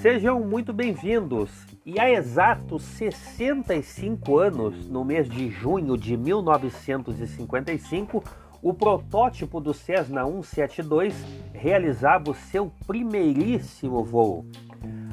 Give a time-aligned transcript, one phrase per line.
[0.00, 1.66] Sejam muito bem-vindos.
[1.84, 8.24] E há exatos 65 anos, no mês de junho de 1955,
[8.62, 11.14] o protótipo do Cessna 172
[11.52, 14.46] realizava o seu primeiríssimo voo.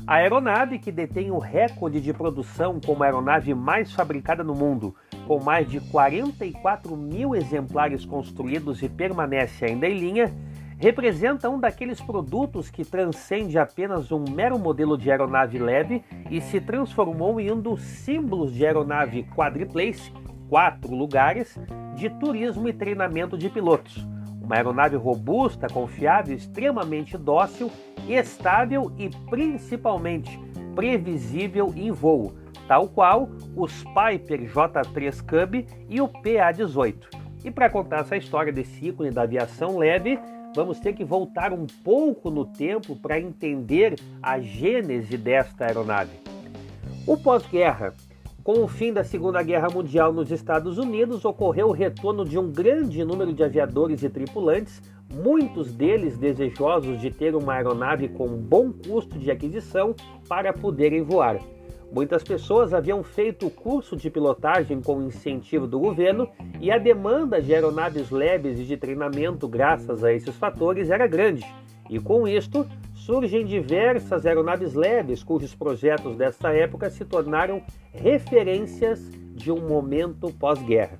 [0.07, 4.95] A aeronave, que detém o recorde de produção como a aeronave mais fabricada no mundo,
[5.27, 10.33] com mais de 44 mil exemplares construídos e permanece ainda em linha,
[10.77, 16.61] representa um daqueles produtos que transcende apenas um mero modelo de aeronave leve e se
[16.61, 20.11] transformou em um dos símbolos de aeronave quadriplace,
[20.49, 21.57] quatro lugares,
[21.95, 24.07] de turismo e treinamento de pilotos.
[24.41, 27.71] Uma aeronave robusta, confiável, extremamente dócil,
[28.07, 30.39] estável e principalmente
[30.75, 32.35] previsível em voo,
[32.67, 36.95] tal qual os Piper J3 Cub e o PA-18.
[37.43, 40.19] E para contar essa história desse ícone da aviação leve,
[40.55, 46.17] vamos ter que voltar um pouco no tempo para entender a gênese desta aeronave.
[47.05, 47.93] O pós-guerra,
[48.43, 52.51] com o fim da Segunda Guerra Mundial nos Estados Unidos, ocorreu o retorno de um
[52.51, 54.81] grande número de aviadores e tripulantes,
[55.13, 59.95] muitos deles desejosos de ter uma aeronave com bom custo de aquisição
[60.27, 61.39] para poderem voar.
[61.91, 67.41] Muitas pessoas haviam feito o curso de pilotagem com incentivo do governo e a demanda
[67.41, 71.45] de aeronaves leves e de treinamento, graças a esses fatores, era grande.
[71.89, 77.61] E com isto, surgem diversas aeronaves leves cujos projetos dessa época se tornaram
[77.93, 78.99] referências
[79.33, 80.99] de um momento pós-guerra.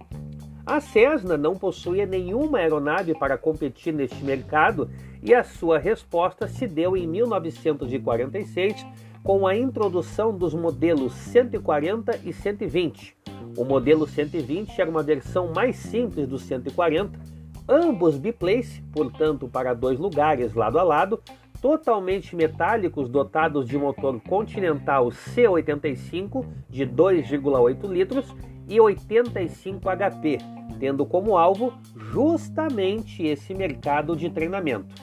[0.66, 4.90] A Cessna não possuía nenhuma aeronave para competir neste mercado
[5.22, 8.86] e a sua resposta se deu em 1946
[9.28, 13.14] com a introdução dos modelos 140 e 120.
[13.58, 17.20] O modelo 120 era uma versão mais simples do 140,
[17.68, 21.22] ambos biplace, portanto para dois lugares lado a lado,
[21.62, 28.34] totalmente metálicos dotados de motor Continental C85 de 2,8 litros
[28.66, 30.38] e 85 HP,
[30.80, 34.96] tendo como alvo justamente esse mercado de treinamento.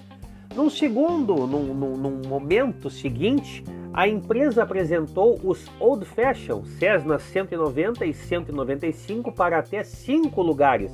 [0.54, 8.06] Num segundo, num, num, num momento seguinte, a empresa apresentou os Old Fashion Cessna 190
[8.06, 10.92] e 195 para até cinco lugares.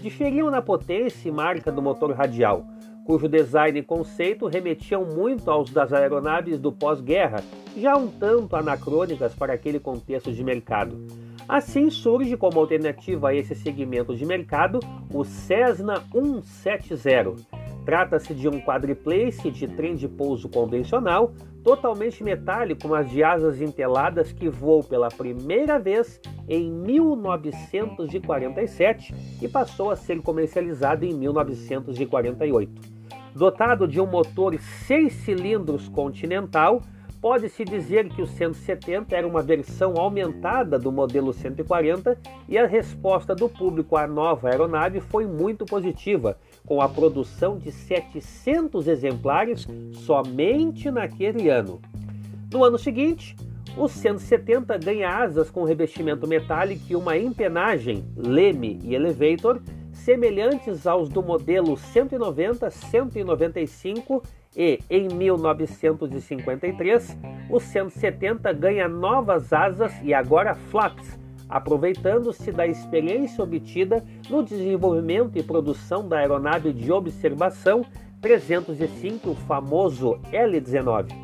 [0.00, 2.64] Diferiam na potência e marca do motor radial,
[3.04, 7.44] cujo design e conceito remetiam muito aos das aeronaves do pós-guerra,
[7.76, 11.06] já um tanto anacrônicas para aquele contexto de mercado.
[11.46, 14.80] Assim surge como alternativa a esse segmento de mercado
[15.12, 21.34] o Cessna 170 Trata-se de um quadriplace de trem de pouso convencional,
[21.64, 29.90] totalmente metálico, mas de asas enteladas que voou pela primeira vez em 1947 e passou
[29.90, 32.92] a ser comercializado em 1948.
[33.34, 36.82] Dotado de um motor 6 cilindros continental,
[37.22, 42.18] Pode-se dizer que o 170 era uma versão aumentada do modelo 140
[42.48, 47.70] e a resposta do público à nova aeronave foi muito positiva, com a produção de
[47.70, 51.80] 700 exemplares somente naquele ano.
[52.52, 53.36] No ano seguinte,
[53.76, 59.62] o 170 ganha asas com revestimento metálico e uma empenagem, leme e elevator
[59.92, 64.24] semelhantes aos do modelo 190, 195
[64.56, 67.16] e em 1953
[67.48, 75.42] o 170 ganha novas asas e agora flaps, aproveitando-se da experiência obtida no desenvolvimento e
[75.42, 77.84] produção da aeronave de observação
[78.20, 81.22] 305, o famoso L-19.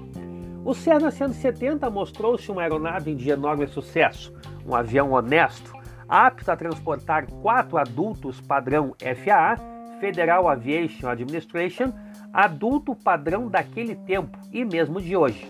[0.65, 4.35] O Cessna 170 mostrou-se uma aeronave de enorme sucesso,
[4.67, 5.73] um avião honesto,
[6.09, 9.57] apto a transportar quatro adultos padrão FAA,
[10.01, 11.93] Federal Aviation Administration,
[12.39, 15.45] adulto padrão daquele tempo e mesmo de hoje,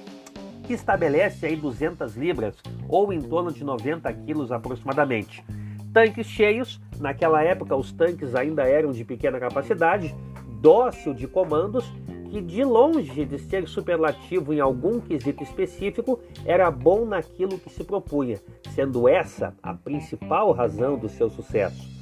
[0.65, 2.57] que estabelece aí 200 libras
[2.89, 5.45] ou em torno de 90 quilos aproximadamente.
[5.93, 10.15] Tanques cheios, naquela época os tanques ainda eram de pequena capacidade,
[10.63, 11.85] dócil de comandos,
[12.31, 17.85] que de longe de ser superlativo em algum quesito específico, era bom naquilo que se
[17.85, 18.41] propunha,
[18.75, 21.98] sendo essa a principal razão do seu sucesso.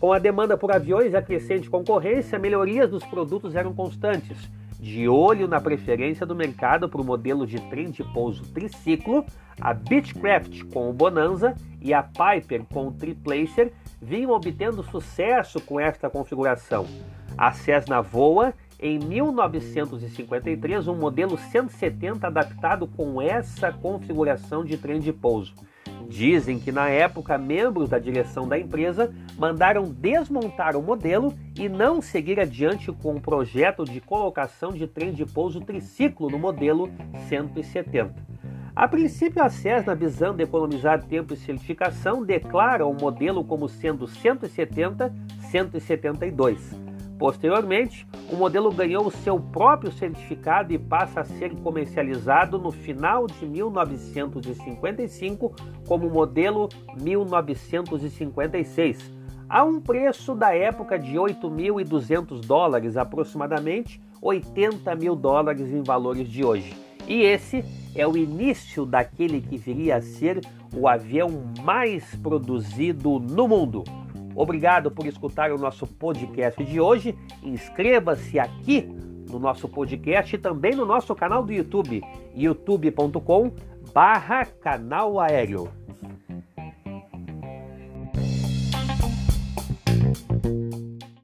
[0.00, 4.48] Com a demanda por aviões e a crescente concorrência, melhorias dos produtos eram constantes.
[4.78, 9.26] De olho na preferência do mercado para o modelo de trem de pouso triciclo,
[9.60, 15.80] a Beechcraft com o Bonanza e a Piper com o Triplacer vinham obtendo sucesso com
[15.80, 16.86] esta configuração.
[17.36, 25.12] A Cessna voa em 1953 um modelo 170 adaptado com essa configuração de trem de
[25.12, 25.54] pouso.
[26.08, 32.02] Dizem que na época membros da direção da empresa mandaram desmontar o modelo e não
[32.02, 36.90] seguir adiante com o projeto de colocação de trem de pouso triciclo no modelo
[37.28, 38.26] 170.
[38.74, 46.87] A princípio, a Cessna, visando economizar tempo e certificação, declara o modelo como sendo 170-172.
[47.18, 53.26] Posteriormente, o modelo ganhou o seu próprio certificado e passa a ser comercializado no final
[53.26, 55.52] de 1955
[55.86, 56.68] como modelo
[57.02, 59.12] 1956,
[59.48, 66.44] a um preço da época de 8.200 dólares, aproximadamente 80 mil dólares em valores de
[66.44, 66.76] hoje.
[67.08, 67.64] E esse
[67.96, 70.40] é o início daquele que viria a ser
[70.76, 71.28] o avião
[71.64, 73.82] mais produzido no mundo.
[74.38, 77.18] Obrigado por escutar o nosso podcast de hoje.
[77.42, 78.82] Inscreva-se aqui
[79.28, 82.00] no nosso podcast e também no nosso canal do YouTube,
[82.36, 83.50] youtube.com
[83.92, 85.68] barra canal aéreo.